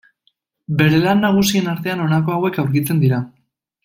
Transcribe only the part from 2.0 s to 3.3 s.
honako hauek aurkitzen dira.